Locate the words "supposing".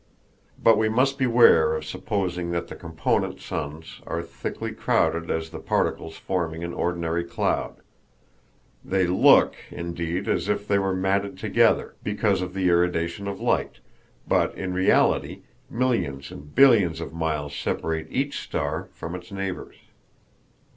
1.85-2.49